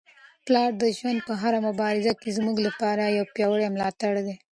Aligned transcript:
پلار 0.45 0.71
د 0.81 0.83
ژوند 0.97 1.19
په 1.27 1.33
هره 1.41 1.59
مبارزه 1.67 2.11
کي 2.21 2.29
زموږ 2.37 2.57
لپاره 2.67 3.03
یو 3.17 3.25
پیاوړی 3.33 3.67
ملاتړی 3.75 4.21
دی. 4.27 4.35